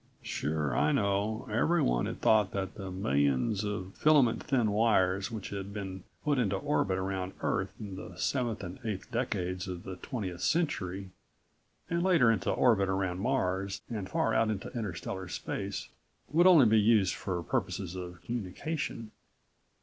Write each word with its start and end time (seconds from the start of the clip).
Sure, 0.23 0.75
I 0.75 0.91
know. 0.91 1.47
Everyone 1.51 2.07
had 2.07 2.21
thought 2.21 2.53
that 2.53 2.73
the 2.73 2.89
millions 2.89 3.63
of 3.63 3.93
filament 3.93 4.41
thin 4.41 4.71
wires 4.71 5.29
which 5.29 5.51
had 5.51 5.73
been 5.75 6.03
put 6.23 6.39
into 6.39 6.55
orbit 6.55 6.97
around 6.97 7.33
Earth 7.41 7.75
in 7.79 7.95
the 7.97 8.15
seventh 8.15 8.63
and 8.63 8.79
eighth 8.83 9.11
decades 9.11 9.67
of 9.67 9.83
the 9.83 9.97
twentieth 9.97 10.41
century 10.41 11.11
and 11.87 12.01
later 12.01 12.31
into 12.31 12.49
orbit 12.49 12.89
around 12.89 13.19
Mars 13.19 13.83
and 13.91 14.09
far 14.09 14.33
out 14.33 14.49
into 14.49 14.75
interstellar 14.75 15.27
space 15.27 15.89
would 16.29 16.47
only 16.47 16.65
be 16.65 16.79
used 16.81 17.13
for 17.13 17.43
purposes 17.43 17.95
of 17.95 18.23
communication. 18.23 19.11